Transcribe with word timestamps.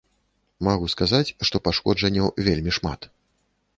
Магу 0.67 0.87
сказаць, 0.93 1.33
што 1.49 1.55
пашкоджанняў 1.67 2.27
вельмі 2.49 2.71
шмат. 2.79 3.09